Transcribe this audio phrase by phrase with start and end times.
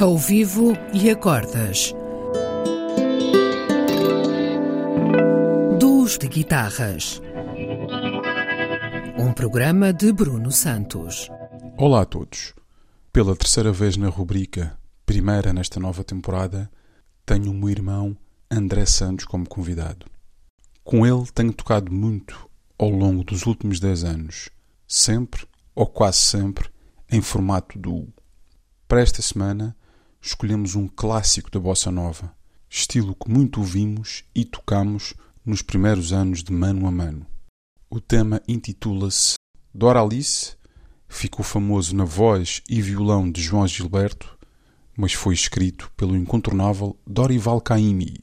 [0.00, 1.92] ao vivo e acordas.
[5.78, 7.20] Duos de guitarras.
[9.18, 11.28] Um programa de Bruno Santos.
[11.76, 12.54] Olá a todos.
[13.12, 16.70] Pela terceira vez na rubrica, primeira nesta nova temporada,
[17.26, 18.16] tenho o meu irmão
[18.50, 20.06] André Santos como convidado.
[20.82, 22.48] Com ele tenho tocado muito
[22.78, 24.48] ao longo dos últimos 10 anos,
[24.88, 26.70] sempre ou quase sempre
[27.12, 28.08] em formato duo.
[28.88, 29.76] Para esta semana,
[30.20, 32.34] escolhemos um clássico da bossa nova,
[32.68, 37.26] estilo que muito ouvimos e tocamos nos primeiros anos de mano a mano.
[37.88, 39.34] O tema intitula-se
[39.74, 40.56] Doralice,
[41.08, 44.38] ficou famoso na voz e violão de João Gilberto,
[44.96, 48.22] mas foi escrito pelo incontornável Dorival Caymmi.